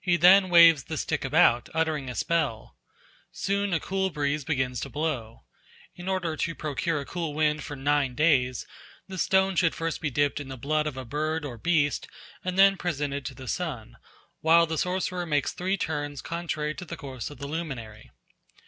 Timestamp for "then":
0.16-0.48, 12.58-12.76